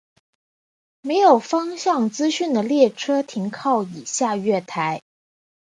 [1.03, 5.03] 没有方向资讯的列车停靠以下月台。